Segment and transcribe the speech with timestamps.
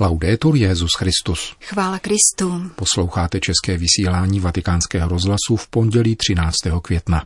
[0.00, 1.56] Laudetur Jezus Christus.
[1.60, 2.70] Chvála Kristu.
[2.74, 6.54] Posloucháte české vysílání Vatikánského rozhlasu v pondělí 13.
[6.82, 7.24] května.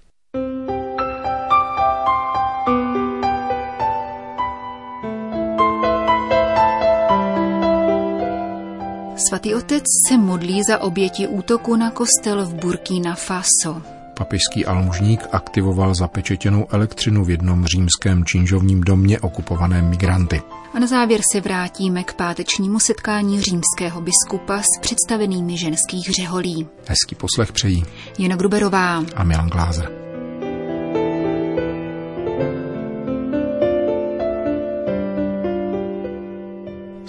[9.29, 14.00] Svatý otec se modlí za oběti útoku na kostel v Burkina Faso.
[14.21, 20.43] Papežský almužník aktivoval zapečetěnou elektřinu v jednom římském činžovním domě okupovaném migranty.
[20.75, 26.69] A na závěr se vrátíme k pátečnímu setkání římského biskupa s představenými ženských řeholí.
[26.87, 27.85] Hezký poslech přejí
[28.19, 30.00] Jena Gruberová a Milan Glázer.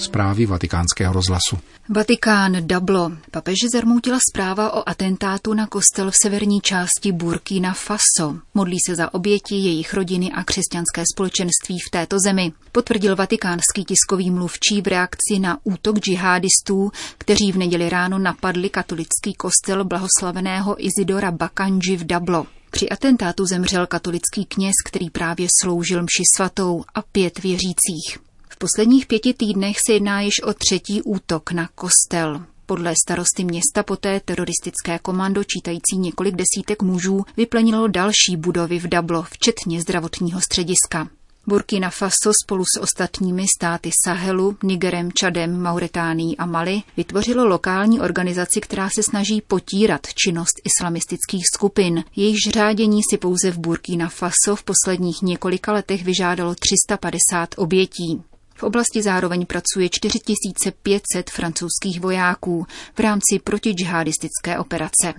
[0.02, 1.58] Zprávy vatikánského rozhlasu.
[1.90, 3.12] Vatikán Dablo.
[3.32, 8.40] Papeže zarmoutila zpráva o atentátu na kostel v severní části Burkina Faso.
[8.54, 12.52] Modlí se za oběti, jejich rodiny a křesťanské společenství v této zemi.
[12.72, 19.34] Potvrdil vatikánský tiskový mluvčí v reakci na útok džihadistů, kteří v neděli ráno napadli katolický
[19.34, 22.46] kostel blahoslaveného Izidora Bakanji v Dablo.
[22.72, 28.31] Při atentátu zemřel katolický kněz, který právě sloužil mši svatou a pět věřících
[28.62, 32.42] posledních pěti týdnech se jedná již o třetí útok na kostel.
[32.66, 39.24] Podle starosty města poté teroristické komando čítající několik desítek mužů vyplenilo další budovy v Dablo,
[39.24, 41.08] včetně zdravotního střediska.
[41.48, 48.62] Burkina Faso spolu s ostatními státy Sahelu, Nigerem, Čadem, Mauritánií a Mali vytvořilo lokální organizaci,
[48.62, 52.04] která se snaží potírat činnost islamistických skupin.
[52.16, 58.24] Jejichž řádění si pouze v Burkina Faso v posledních několika letech vyžádalo 350 obětí.
[58.62, 65.14] V oblasti zároveň pracuje 4500 francouzských vojáků v rámci protidžihadistické operace.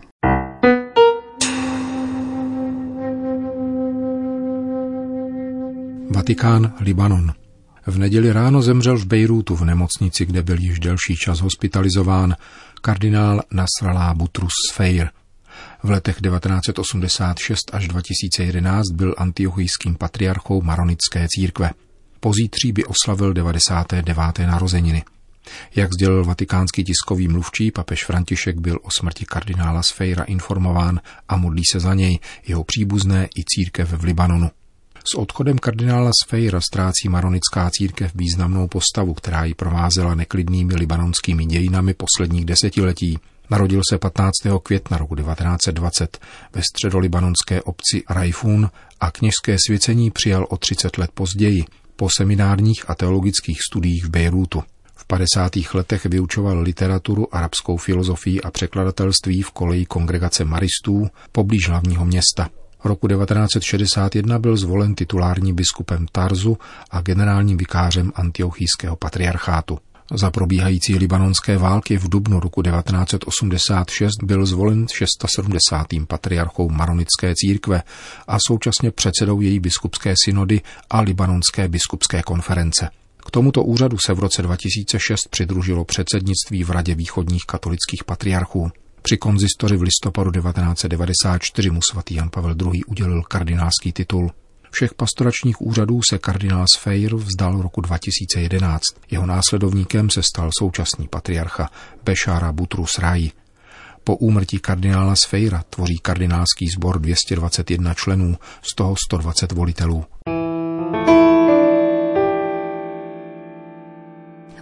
[6.11, 7.33] Vatikán, Libanon.
[7.87, 12.37] V neděli ráno zemřel v Bejrútu v nemocnici, kde byl již delší čas hospitalizován,
[12.83, 15.11] kardinál Nasrallah Butrus Sfeir.
[15.83, 21.71] V letech 1986 až 2011 byl antiochijským patriarchou maronické církve.
[22.25, 24.17] Pozítří by oslavil 99.
[24.47, 25.05] narozeniny.
[25.75, 31.63] Jak sdělil vatikánský tiskový mluvčí, papež František byl o smrti kardinála Sfejra informován a modlí
[31.73, 34.51] se za něj, jeho příbuzné i církev v Libanonu.
[35.13, 41.95] S odchodem kardinála Sfejra ztrácí maronická církev významnou postavu, která ji provázela neklidnými libanonskými dějinami
[41.95, 43.19] posledních desetiletí.
[43.51, 44.33] Narodil se 15.
[44.63, 46.19] května roku 1920
[46.53, 51.65] ve středolibanonské obci Raifun a kněžské svěcení přijal o 30 let později,
[52.03, 54.63] po seminárních a teologických studiích v Bejrútu.
[54.95, 55.53] V 50.
[55.75, 62.49] letech vyučoval literaturu, arabskou filozofii a překladatelství v koleji kongregace maristů poblíž hlavního města.
[62.85, 66.59] Roku 1961 byl zvolen titulárním biskupem Tarzu
[66.91, 69.79] a generálním vikářem antiochijského patriarchátu.
[70.15, 75.87] Za probíhající libanonské války v dubnu roku 1986 byl zvolen 670.
[76.07, 77.83] patriarchou Maronické církve
[78.29, 80.61] a současně předsedou její biskupské synody
[80.91, 82.89] a libanonské biskupské konference.
[83.27, 88.71] K tomuto úřadu se v roce 2006 přidružilo předsednictví v Radě východních katolických patriarchů.
[89.03, 92.85] Při konzistoři v listopadu 1994 mu svatý Jan Pavel II.
[92.85, 94.31] udělil kardinálský titul.
[94.75, 98.83] Všech pastoračních úřadů se kardinál Sfeir vzdal roku 2011.
[99.11, 101.71] Jeho následovníkem se stal současný patriarcha
[102.05, 103.31] Bešára Butrus Rai.
[104.05, 110.05] Po úmrtí kardinála Sfeira tvoří kardinálský sbor 221 členů, z toho 120 volitelů.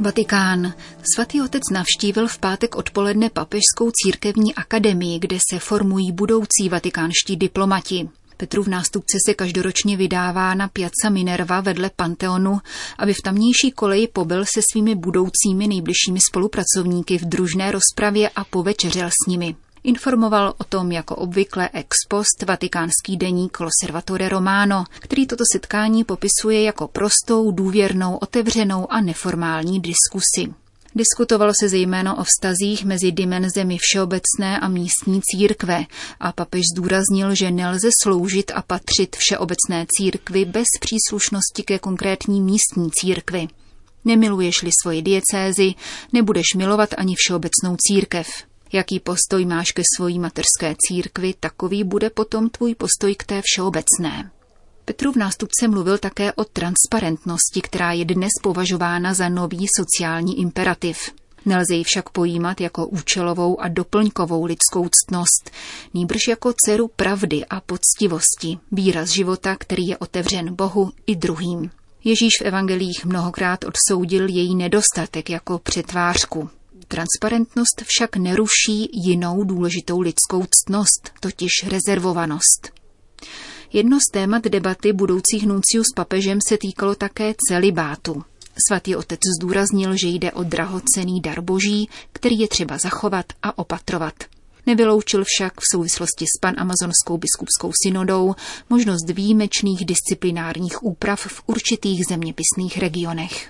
[0.00, 0.74] Vatikán.
[1.14, 8.08] Svatý otec navštívil v pátek odpoledne papežskou církevní akademii, kde se formují budoucí vatikánští diplomati.
[8.40, 12.58] Petrův nástupce se každoročně vydává na Piazza Minerva vedle Panteonu,
[12.98, 19.08] aby v tamnější koleji pobyl se svými budoucími nejbližšími spolupracovníky v družné rozpravě a povečeřel
[19.08, 19.56] s nimi.
[19.84, 26.62] Informoval o tom jako obvykle ex post vatikánský deník L'Osservatore Romano, který toto setkání popisuje
[26.62, 30.59] jako prostou, důvěrnou, otevřenou a neformální diskusi.
[30.94, 35.84] Diskutovalo se zejména o vztazích mezi dimenzemi všeobecné a místní církve
[36.20, 42.90] a papež zdůraznil, že nelze sloužit a patřit všeobecné církvi bez příslušnosti ke konkrétní místní
[42.90, 43.48] církvi.
[44.04, 45.74] Nemiluješ-li svoji diecézi,
[46.12, 48.28] nebudeš milovat ani všeobecnou církev.
[48.72, 54.30] Jaký postoj máš ke svojí mateřské církvi, takový bude potom tvůj postoj k té všeobecné.
[54.90, 60.98] Petrův nástupce mluvil také o transparentnosti, která je dnes považována za nový sociální imperativ.
[61.46, 65.50] Nelze ji však pojímat jako účelovou a doplňkovou lidskou ctnost,
[65.94, 71.70] nýbrž jako dceru pravdy a poctivosti, výraz života, který je otevřen Bohu i druhým.
[72.04, 76.50] Ježíš v evangelích mnohokrát odsoudil její nedostatek jako přetvářku.
[76.88, 82.79] Transparentnost však neruší jinou důležitou lidskou ctnost, totiž rezervovanost.
[83.72, 88.24] Jedno z témat debaty budoucích nunciů s papežem se týkalo také celibátu.
[88.68, 94.14] Svatý otec zdůraznil, že jde o drahocený dar boží, který je třeba zachovat a opatrovat.
[94.66, 98.34] Nevyloučil však v souvislosti s panamazonskou biskupskou synodou
[98.70, 103.48] možnost výjimečných disciplinárních úprav v určitých zeměpisných regionech.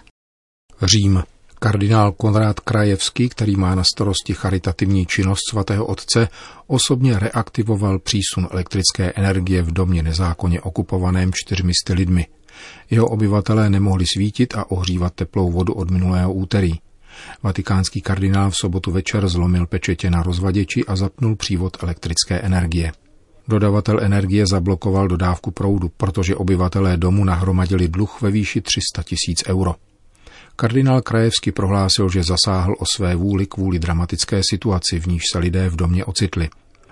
[0.83, 1.23] Řím.
[1.63, 6.29] Kardinál Konrád Krajevský, který má na starosti charitativní činnost svatého otce,
[6.67, 12.27] osobně reaktivoval přísun elektrické energie v domě nezákonně okupovaném čtyřmi lidmi.
[12.91, 16.73] Jeho obyvatelé nemohli svítit a ohřívat teplou vodu od minulého úterý.
[17.43, 22.93] Vatikánský kardinál v sobotu večer zlomil pečetě na rozvaděči a zapnul přívod elektrické energie.
[23.49, 29.75] Dodavatel energie zablokoval dodávku proudu, protože obyvatelé domu nahromadili dluh ve výši 300 tisíc euro.
[30.61, 35.69] Kardinál Krajevsky prohlásil, že zasáhl o své vůli kvůli dramatické situaci, v níž se lidé
[35.69, 36.49] v domě ocitli.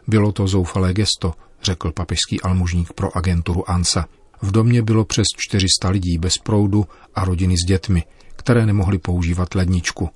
[0.06, 4.06] Bylo to zoufalé gesto, řekl papežský almužník pro agenturu ANSA.
[4.42, 8.04] V domě bylo přes 400 lidí bez proudu a rodiny s dětmi,
[8.36, 10.10] které nemohly používat ledničku.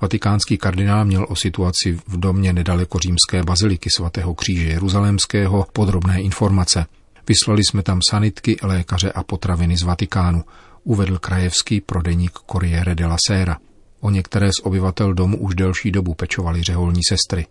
[0.00, 6.86] Vatikánský kardinál měl o situaci v domě nedaleko římské baziliky svatého kříže Jeruzalémského podrobné informace.
[7.28, 10.44] Vyslali jsme tam sanitky, lékaře a potraviny z Vatikánu,
[10.84, 13.56] uvedl krajevský prodejník Corriere della Sera.
[14.00, 17.46] O některé z obyvatel domu už delší dobu pečovali řeholní sestry.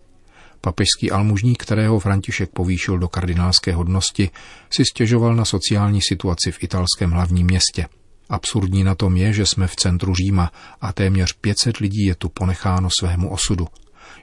[0.61, 4.29] Papežský almužník, kterého František povýšil do kardinálské hodnosti,
[4.69, 7.85] si stěžoval na sociální situaci v italském hlavním městě.
[8.29, 10.51] Absurdní na tom je, že jsme v centru Říma
[10.81, 13.67] a téměř 500 lidí je tu ponecháno svému osudu.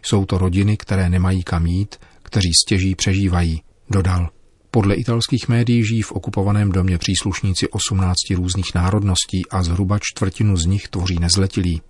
[0.03, 4.29] Jsou to rodiny, které nemají kam jít, kteří stěží přežívají, dodal.
[4.71, 10.65] Podle italských médií žijí v okupovaném domě příslušníci 18 různých národností a zhruba čtvrtinu z
[10.65, 11.83] nich tvoří nezletilí.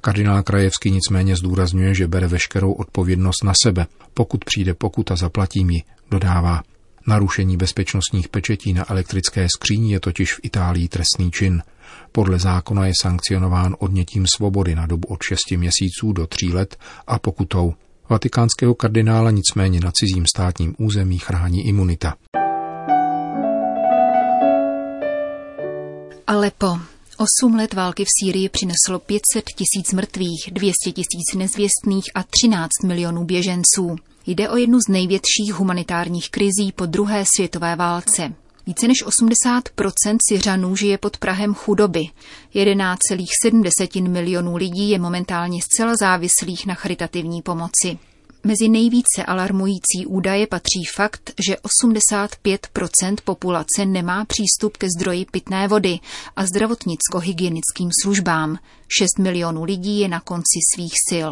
[0.00, 3.86] Kardinál Krajevský nicméně zdůrazňuje, že bere veškerou odpovědnost na sebe.
[4.14, 6.62] Pokud přijde pokuta, zaplatím ji, dodává.
[7.06, 11.62] Narušení bezpečnostních pečetí na elektrické skříni je totiž v Itálii trestný čin.
[12.12, 16.76] Podle zákona je sankcionován odnětím svobody na dobu od 6 měsíců do 3 let
[17.06, 17.74] a pokutou.
[18.08, 22.14] Vatikánského kardinála nicméně na cizím státním území chrání imunita.
[26.26, 26.78] Alepo.
[27.18, 33.24] Osm let války v Sýrii přineslo 500 tisíc mrtvých, 200 tisíc nezvěstných a 13 milionů
[33.24, 33.96] běženců.
[34.26, 38.32] Jde o jednu z největších humanitárních krizí po druhé světové válce.
[38.66, 42.06] Více než 80% Syřanů žije pod Prahem chudoby.
[42.54, 47.98] 11,7 milionů lidí je momentálně zcela závislých na charitativní pomoci.
[48.44, 55.98] Mezi nejvíce alarmující údaje patří fakt, že 85% populace nemá přístup ke zdroji pitné vody
[56.36, 58.58] a zdravotnicko-hygienickým službám.
[58.98, 61.28] 6 milionů lidí je na konci svých sil.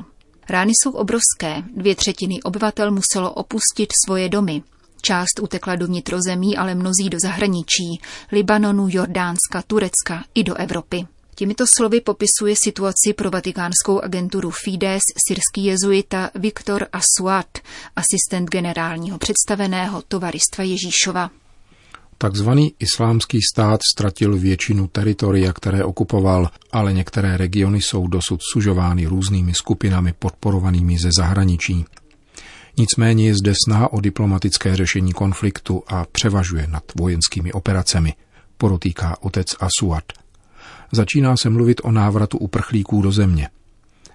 [0.49, 1.63] Rány jsou obrovské.
[1.77, 4.63] Dvě třetiny obyvatel muselo opustit svoje domy.
[5.05, 8.01] Část utekla do vnitrozemí, ale mnozí do zahraničí,
[8.33, 11.07] Libanonu, Jordánska, Turecka i do Evropy.
[11.35, 17.59] Těmito slovy popisuje situaci pro vatikánskou agenturu Fides syrský jezuita Viktor Asuat,
[17.97, 21.31] asistent generálního představeného tovaristva Ježíšova.
[22.19, 29.55] Takzvaný islámský stát ztratil většinu teritoria, které okupoval, ale některé regiony jsou dosud sužovány různými
[29.55, 31.85] skupinami podporovanými ze zahraničí.
[32.79, 38.15] Nicméně je zde snaha o diplomatické řešení konfliktu a převažuje nad vojenskými operacemi,
[38.57, 40.05] porotýká otec Asuat.
[40.93, 43.49] Začíná se mluvit o návratu uprchlíků do země–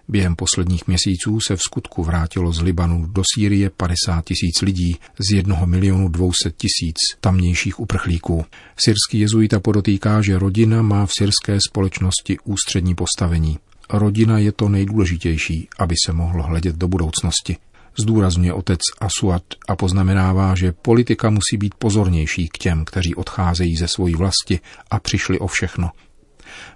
[0.09, 5.35] Během posledních měsíců se v skutku vrátilo z Libanu do Sýrie 50 tisíc lidí z
[5.35, 8.45] 1 milionu 200 tisíc tamnějších uprchlíků.
[8.85, 13.57] Syrský jezuita podotýká, že rodina má v syrské společnosti ústřední postavení.
[13.89, 17.57] Rodina je to nejdůležitější, aby se mohlo hledět do budoucnosti.
[17.99, 23.87] Zdůrazňuje otec Asuat a poznamenává, že politika musí být pozornější k těm, kteří odcházejí ze
[23.87, 24.59] svojí vlasti
[24.91, 25.91] a přišli o všechno–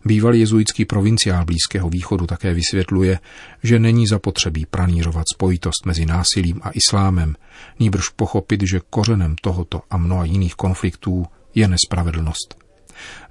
[0.05, 3.19] Bývalý jezuitský provinciál Blízkého východu také vysvětluje,
[3.63, 7.35] že není zapotřebí pranírovat spojitost mezi násilím a islámem,
[7.79, 11.25] nýbrž pochopit, že kořenem tohoto a mnoha jiných konfliktů
[11.55, 12.55] je nespravedlnost.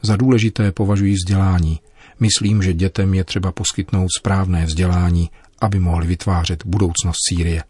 [0.02, 1.80] Za důležité považují vzdělání.
[2.20, 5.30] Myslím, že dětem je třeba poskytnout správné vzdělání,
[5.61, 7.62] aby mohli vytvářet budoucnost Sýrie,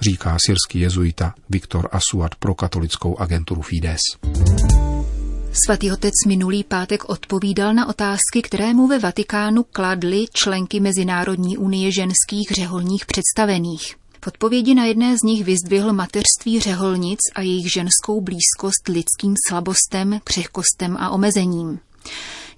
[0.00, 4.00] říká syrský jezuita Viktor Asuad pro katolickou agenturu Fides.
[5.64, 11.92] Svatý otec minulý pátek odpovídal na otázky, které mu ve Vatikánu kladly členky Mezinárodní unie
[11.92, 13.96] ženských řeholních představených.
[14.24, 20.20] V odpovědi na jedné z nich vyzdvihl mateřství řeholnic a jejich ženskou blízkost lidským slabostem,
[20.24, 21.78] křehkostem a omezením.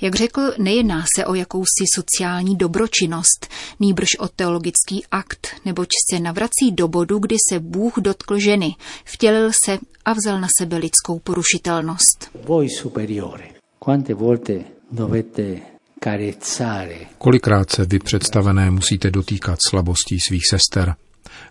[0.00, 3.46] Jak řekl, nejedná se o jakousi sociální dobročinnost,
[3.80, 8.74] nýbrž o teologický akt, neboť se navrací do bodu, kdy se Bůh dotkl ženy,
[9.04, 12.30] vtělil se a vzal na sebe lidskou porušitelnost.
[12.44, 13.44] Voi superiore,
[13.84, 15.60] quante volte dovete
[17.18, 20.94] Kolikrát se vy představené musíte dotýkat slabostí svých sester?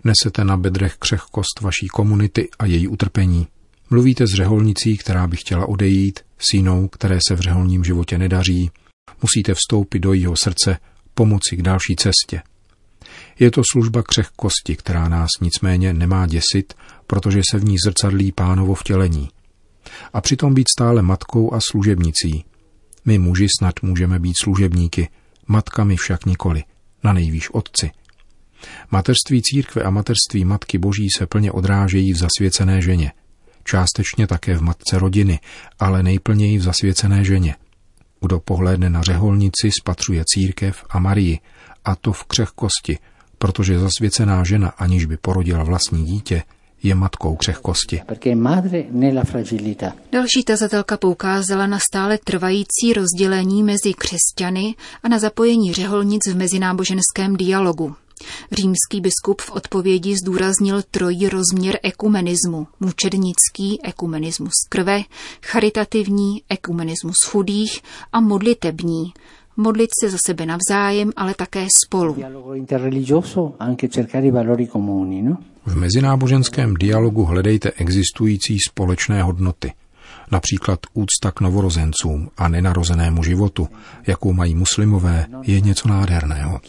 [0.04, 3.48] Nesete na bedrech křehkost vaší komunity a její utrpení.
[3.90, 8.72] Mluvíte s řeholnicí, která by chtěla odejít, s jinou, které se v řeholním životě nedaří.
[9.22, 10.78] Musíte vstoupit do jeho srdce,
[11.14, 12.42] pomoci k další cestě.
[13.40, 16.74] Je to služba křehkosti, která nás nicméně nemá děsit,
[17.08, 19.30] protože se v ní zrcadlí pánovo vtělení.
[20.14, 22.46] A přitom být stále matkou a služebnicí.
[23.06, 25.10] My muži snad můžeme být služebníky,
[25.48, 26.64] matkami však nikoli,
[27.04, 27.92] na nejvýš otci.
[28.92, 33.12] Mateřství církve a mateřství Matky Boží se plně odrážejí v zasvěcené ženě–
[33.68, 35.40] částečně také v matce rodiny,
[35.80, 37.56] ale nejplněji v zasvěcené ženě.
[38.22, 41.40] Kdo pohlédne na řeholnici, spatřuje církev a Marii,
[41.86, 42.98] a to v křehkosti,
[43.38, 46.44] protože zasvěcená žena, aniž by porodila vlastní dítě,
[46.84, 48.02] je matkou křehkosti.
[50.12, 57.36] Další tazatelka poukázala na stále trvající rozdělení mezi křesťany a na zapojení řeholnic v mezináboženském
[57.38, 57.96] dialogu.
[58.52, 62.68] Římský biskup v odpovědi zdůraznil trojí rozměr ekumenismu.
[62.80, 65.02] Mučednický ekumenismus krve,
[65.44, 67.82] charitativní ekumenismus chudých
[68.14, 69.14] a modlitební.
[69.58, 72.16] Modlit se za sebe navzájem, ale také spolu.
[75.22, 75.38] No?
[75.66, 79.74] V mezináboženském dialogu hledejte existující společné hodnoty–
[80.32, 83.68] Například úcta k novorozencům a nenarozenému životu,
[84.08, 86.60] jakou mají muslimové, je něco nádherného.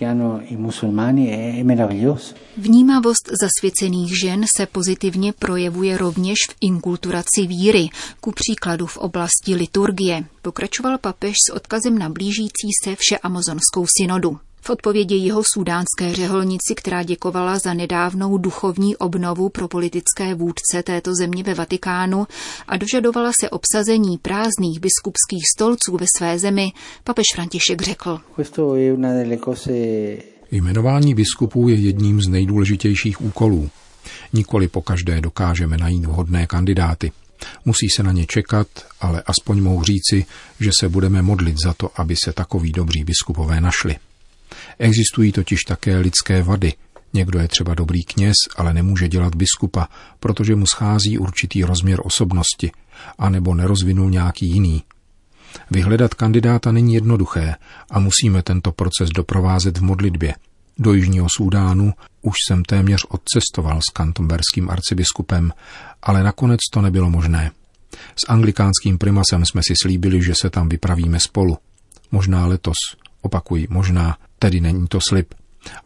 [2.56, 7.88] Vnímavost zasvěcených žen se pozitivně projevuje rovněž v inkulturaci víry,
[8.20, 14.38] ku příkladu v oblasti liturgie, pokračoval papež s odkazem na blížící se všeamazonskou synodu.
[14.60, 21.14] V odpovědi jeho sudánské řeholnici, která děkovala za nedávnou duchovní obnovu pro politické vůdce této
[21.14, 22.26] země ve Vatikánu
[22.68, 26.72] a dožadovala se obsazení prázdných biskupských stolců ve své zemi,
[27.04, 28.20] papež František řekl.
[30.50, 33.70] Jmenování biskupů je jedním z nejdůležitějších úkolů.
[34.32, 37.12] Nikoli po každé dokážeme najít vhodné kandidáty.
[37.64, 38.66] Musí se na ně čekat,
[39.00, 40.26] ale aspoň mohu říci,
[40.60, 43.96] že se budeme modlit za to, aby se takoví dobří biskupové našli.
[44.78, 46.72] Existují totiž také lidské vady.
[47.12, 49.88] Někdo je třeba dobrý kněz, ale nemůže dělat biskupa,
[50.20, 52.70] protože mu schází určitý rozměr osobnosti,
[53.18, 54.82] anebo nerozvinul nějaký jiný.
[55.70, 57.54] Vyhledat kandidáta není jednoduché
[57.90, 60.34] a musíme tento proces doprovázet v modlitbě.
[60.78, 65.52] Do Jižního Súdánu už jsem téměř odcestoval s kantomberským arcibiskupem,
[66.02, 67.50] ale nakonec to nebylo možné.
[68.16, 71.58] S anglikánským primasem jsme si slíbili, že se tam vypravíme spolu.
[72.10, 72.76] Možná letos,
[73.22, 75.34] opakuji, možná, Tedy není to slib.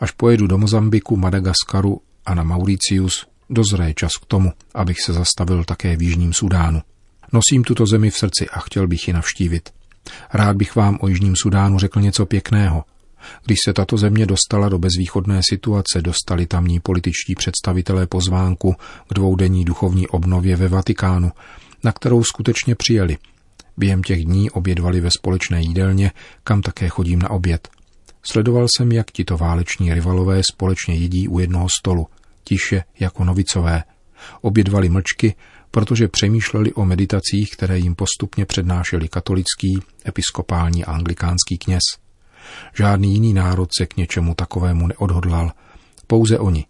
[0.01, 5.65] Až pojedu do Mozambiku, Madagaskaru a na Mauricius, dozraje čas k tomu, abych se zastavil
[5.65, 6.83] také v Jižním Sudánu.
[7.33, 9.71] Nosím tuto zemi v srdci a chtěl bych ji navštívit.
[10.33, 12.85] Rád bych vám o Jižním Sudánu řekl něco pěkného.
[13.45, 18.75] Když se tato země dostala do bezvýchodné situace, dostali tamní političtí představitelé pozvánku
[19.09, 21.33] k dvoudenní duchovní obnově ve Vatikánu,
[21.85, 23.19] na kterou skutečně přijeli.
[23.77, 26.11] Během těch dní obědvali ve společné jídelně,
[26.45, 27.69] kam také chodím na oběd–
[28.23, 32.07] Sledoval jsem, jak tito váleční rivalové společně jedí u jednoho stolu,
[32.45, 33.85] tiše jako novicové.
[34.41, 35.35] Obědvali mlčky,
[35.71, 41.83] protože přemýšleli o meditacích, které jim postupně přednášeli katolický, episkopální a anglikánský kněz.
[42.75, 45.53] Žádný jiný národ se k něčemu takovému neodhodlal,
[46.07, 46.67] pouze oni.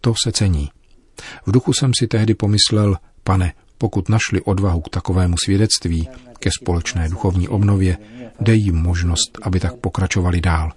[0.00, 0.70] To se cení.
[1.46, 7.08] V duchu jsem si tehdy pomyslel, pane, pokud našli odvahu k takovému svědectví, ke společné
[7.08, 7.98] duchovní obnově,
[8.40, 10.72] dej jim možnost, aby tak pokračovali dál.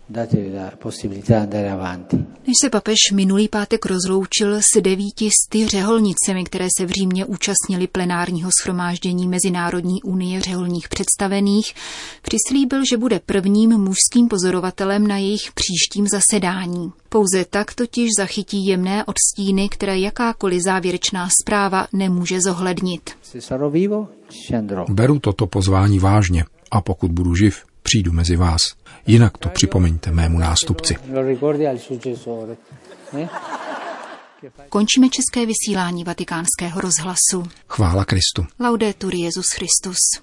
[2.47, 7.87] Než se papež minulý pátek rozloučil s devíti sty řeholnicemi, které se v Římě účastnili
[7.87, 11.73] plenárního schromáždění Mezinárodní unie řeholních představených,
[12.21, 16.91] přislíbil, že bude prvním mužským pozorovatelem na jejich příštím zasedání.
[17.09, 23.09] Pouze tak totiž zachytí jemné odstíny, které jakákoliv závěrečná zpráva nemůže zohlednit.
[24.89, 28.61] Beru toto pozvání vážně a pokud budu živ, přijdu mezi vás.
[29.07, 30.95] Jinak to připomeňte mému nástupci.
[34.69, 37.51] Končíme české vysílání vatikánského rozhlasu.
[37.67, 38.45] Chvála Kristu.
[38.59, 39.97] Laudetur Jezus Christus.